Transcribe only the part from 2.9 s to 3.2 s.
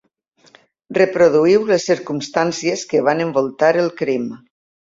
que